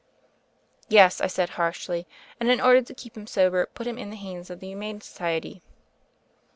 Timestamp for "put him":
3.75-3.99